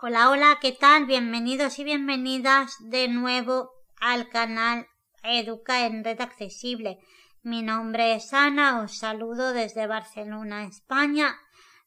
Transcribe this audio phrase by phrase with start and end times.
[0.00, 1.06] Hola, hola, ¿qué tal?
[1.06, 4.86] Bienvenidos y bienvenidas de nuevo al canal
[5.24, 7.00] Educa en Red Accesible.
[7.42, 11.34] Mi nombre es Ana, os saludo desde Barcelona, España.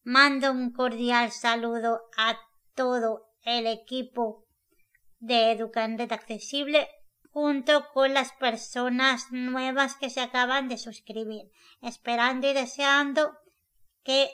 [0.04, 2.38] Mando un cordial saludo a
[2.76, 4.43] todo el equipo
[5.20, 6.89] de Educa en Red Accesible
[7.30, 11.50] junto con las personas nuevas que se acaban de suscribir,
[11.82, 13.32] esperando y deseando
[14.04, 14.30] que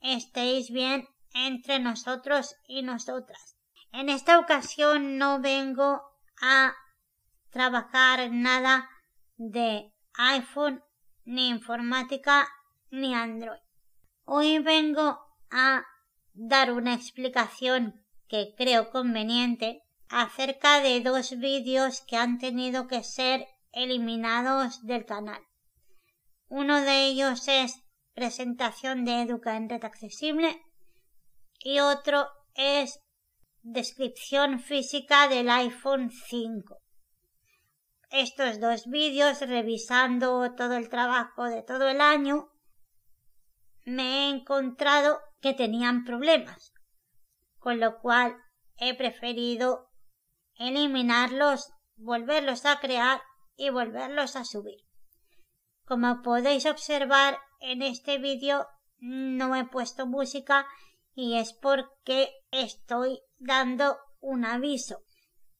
[0.00, 1.08] estéis bien
[1.46, 3.56] entre nosotros y nosotras.
[3.92, 6.02] En esta ocasión no vengo
[6.40, 6.74] a
[7.50, 8.88] trabajar nada
[9.36, 10.82] de iPhone,
[11.24, 12.48] ni informática,
[12.90, 13.60] ni Android.
[14.24, 15.18] Hoy vengo
[15.50, 15.84] a
[16.32, 23.46] dar una explicación que creo conveniente acerca de dos vídeos que han tenido que ser
[23.72, 25.42] eliminados del canal.
[26.48, 27.82] Uno de ellos es
[28.14, 30.62] presentación de Educa en Red Accesible
[31.58, 33.00] y otro es
[33.62, 36.78] descripción física del iPhone 5.
[38.10, 42.48] Estos dos vídeos, revisando todo el trabajo de todo el año,
[43.84, 46.72] me he encontrado que tenían problemas,
[47.58, 48.36] con lo cual
[48.76, 49.90] he preferido
[50.54, 53.20] eliminarlos, volverlos a crear
[53.56, 54.80] y volverlos a subir.
[55.84, 58.66] Como podéis observar en este vídeo
[58.98, 60.66] no he puesto música
[61.20, 65.02] y es porque estoy dando un aviso.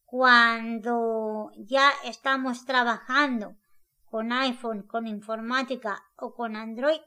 [0.05, 3.57] Cuando ya estamos trabajando
[4.05, 7.01] con iPhone, con informática o con Android,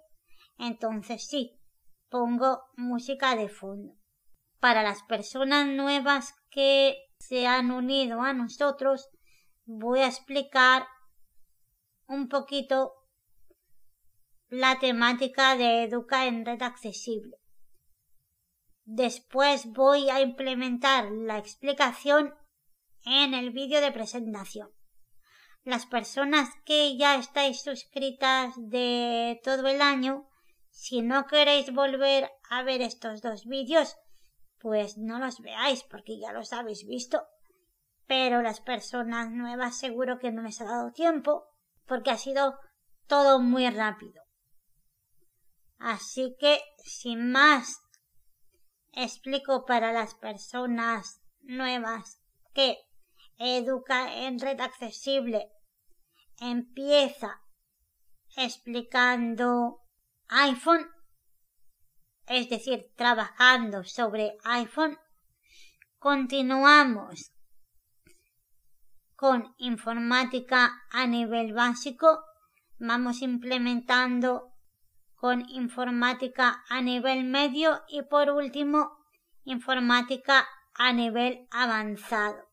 [0.57, 1.61] entonces sí,
[2.09, 3.94] pongo música de fondo.
[4.59, 9.07] Para las personas nuevas que se han unido a nosotros,
[9.63, 10.85] voy a explicar
[12.05, 12.91] un poquito
[14.49, 17.38] la temática de Educa en Red Accesible.
[18.94, 22.36] Después voy a implementar la explicación
[23.06, 24.70] en el vídeo de presentación.
[25.64, 30.28] Las personas que ya estáis suscritas de todo el año,
[30.72, 33.96] si no queréis volver a ver estos dos vídeos,
[34.59, 37.25] pues no los veáis porque ya los habéis visto.
[38.07, 41.46] Pero las personas nuevas seguro que no les ha dado tiempo
[41.85, 42.59] porque ha sido
[43.07, 44.22] todo muy rápido.
[45.80, 47.81] Así que, sin más
[48.94, 52.22] explico para las personas nuevas
[52.53, 52.78] que
[53.38, 55.50] Educa en Red Accesible
[56.40, 57.41] empieza
[58.35, 59.81] explicando
[60.28, 60.88] iPhone,
[62.28, 64.97] es decir, trabajando sobre iPhone.
[65.97, 67.34] Continuamos
[69.16, 72.24] con informática a nivel básico.
[72.80, 74.50] Vamos implementando
[75.21, 78.97] con informática a nivel medio y por último
[79.43, 82.49] informática a nivel avanzado.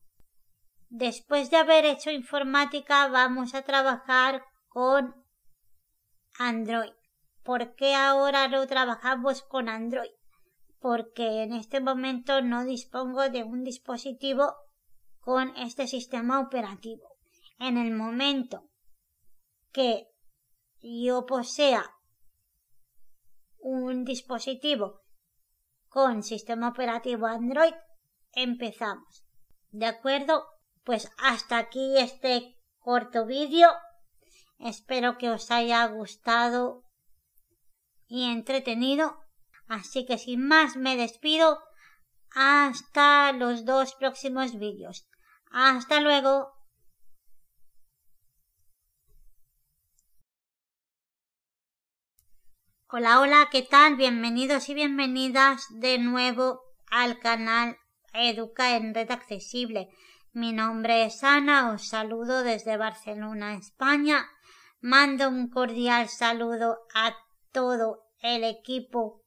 [0.91, 5.15] Después de haber hecho informática vamos a trabajar con
[6.39, 6.93] Android.
[7.43, 10.13] ¿Por qué ahora lo trabajamos con Android?
[10.79, 14.55] Porque en este momento no dispongo de un dispositivo
[15.21, 17.17] con este sistema operativo.
[17.59, 18.69] En el momento
[19.73, 20.07] que
[20.83, 21.95] yo posea
[24.05, 25.01] dispositivo
[25.89, 27.75] con sistema operativo Android,
[28.33, 29.25] empezamos.
[29.71, 30.45] ¿De acuerdo?
[30.85, 33.69] Pues hasta aquí este corto vídeo.
[34.59, 36.85] Espero que os haya gustado
[38.07, 39.19] y entretenido.
[39.67, 41.59] Así que sin más me despido
[42.35, 45.09] hasta los dos próximos vídeos.
[45.51, 46.58] Hasta luego.
[52.91, 53.97] Hola, hola, ¿qué tal?
[53.97, 57.77] Bienvenidos y bienvenidas de nuevo al canal
[58.15, 59.91] Educa en Red Accesible.
[60.33, 64.25] Mi nombre es Ana, os saludo desde Barcelona, España.
[64.81, 67.15] Mando un cordial saludo a
[67.53, 69.23] todo el equipo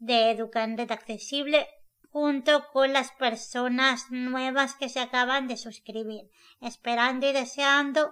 [0.00, 1.68] de Educa en Red Accesible
[2.10, 6.28] junto con las personas nuevas que se acaban de suscribir,
[6.60, 8.10] esperando y deseando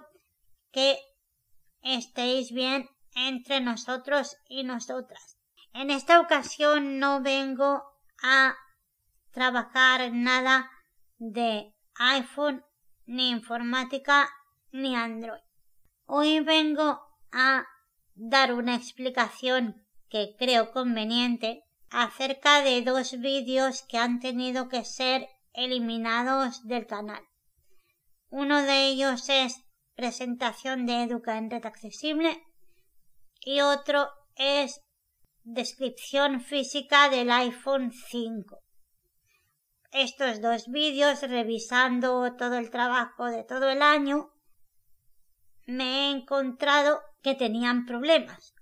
[0.71, 0.97] que
[1.81, 2.89] estéis bien
[3.27, 5.37] entre nosotros y nosotras.
[5.73, 7.83] En esta ocasión no vengo
[8.23, 8.55] a
[9.31, 10.69] trabajar nada
[11.17, 12.63] de iPhone,
[13.05, 14.29] ni informática,
[14.71, 15.41] ni Android.
[16.05, 17.01] Hoy vengo
[17.31, 17.65] a
[18.15, 25.27] dar una explicación que creo conveniente acerca de dos vídeos que han tenido que ser
[25.53, 27.23] eliminados del canal.
[28.29, 29.65] Uno de ellos es
[29.95, 32.43] presentación de Educa en Red Accesible
[33.49, 34.79] y otro es
[35.41, 38.59] descripción física del iPhone 5.
[39.91, 44.29] estos dos vídeos, revisando todo el trabajo de todo el año,
[45.65, 48.53] me he encontrado que tenían problemas,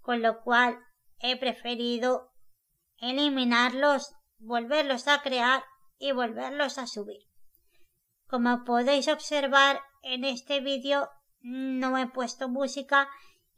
[0.00, 0.80] con lo cual
[1.20, 2.32] he preferido
[2.96, 5.62] eliminarlos, volverlos a crear
[6.00, 7.28] y volverlos a subir.
[8.26, 11.08] Como podéis observar en este vídeo
[11.42, 13.08] no he puesto música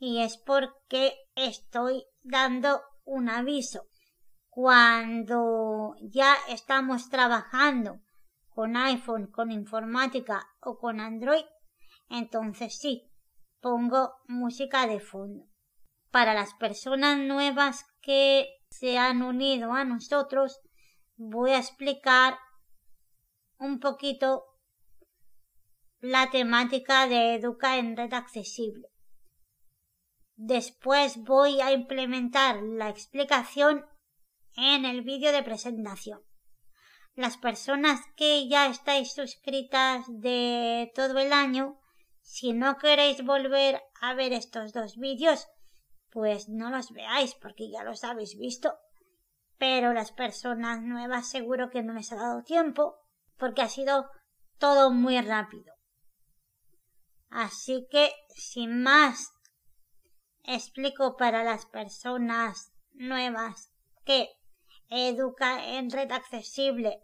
[0.05, 3.85] y es porque estoy dando un aviso.
[4.49, 8.01] Cuando ya estamos trabajando
[8.49, 11.45] con iPhone, con informática o con Android,
[12.11, 13.13] entonces sí,
[13.61, 15.47] pongo música de fondo.
[16.11, 20.59] Para las personas nuevas que se han unido a nosotros,
[21.15, 22.37] voy a explicar
[23.57, 24.43] un poquito
[26.01, 28.92] la temática de Educa en Red Accesible.
[30.37, 33.85] Después voy a implementar la explicación
[34.57, 36.23] en el vídeo de presentación.
[37.15, 41.79] Las personas que ya estáis suscritas de todo el año,
[42.21, 45.49] si no queréis volver a ver estos dos vídeos,
[46.11, 48.79] pues no los veáis porque ya los habéis visto.
[49.59, 52.97] Pero las personas nuevas seguro que no les ha dado tiempo
[53.37, 54.11] porque ha sido
[54.59, 55.75] todo muy rápido.
[57.29, 59.33] Así que, sin más,
[60.45, 63.73] explico para las personas nuevas
[64.05, 64.29] que
[64.89, 67.01] Educa en Red Accesible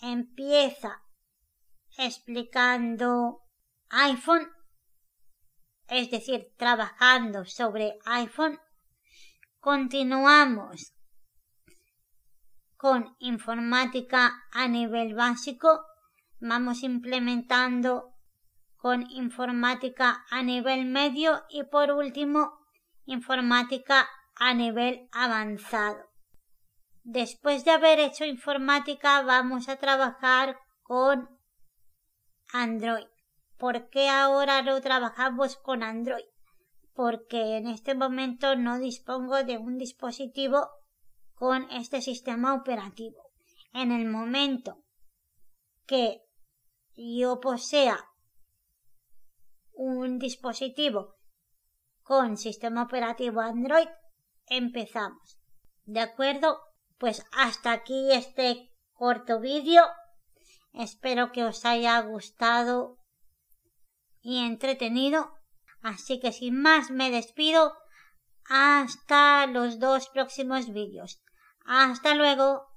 [0.00, 1.02] empieza
[1.98, 3.42] explicando
[3.90, 4.48] iPhone,
[5.88, 8.58] es decir, trabajando sobre iPhone.
[9.58, 10.94] Continuamos
[12.76, 15.84] con informática a nivel básico.
[16.40, 18.11] Vamos implementando
[18.82, 22.58] con informática a nivel medio y por último
[23.04, 26.10] informática a nivel avanzado.
[27.04, 31.30] Después de haber hecho informática vamos a trabajar con
[32.52, 33.06] Android.
[33.56, 36.26] ¿Por qué ahora lo trabajamos con Android?
[36.92, 40.68] Porque en este momento no dispongo de un dispositivo
[41.34, 43.30] con este sistema operativo.
[43.72, 44.82] En el momento
[45.86, 46.20] que
[46.96, 48.08] yo posea
[50.18, 51.16] dispositivo
[52.02, 53.88] con sistema operativo Android,
[54.46, 55.38] empezamos.
[55.84, 56.58] ¿De acuerdo?
[56.98, 59.82] Pues hasta aquí este corto vídeo.
[60.72, 62.98] Espero que os haya gustado
[64.20, 65.32] y entretenido.
[65.82, 67.74] Así que sin más me despido
[68.48, 71.22] hasta los dos próximos vídeos.
[71.64, 72.71] Hasta luego.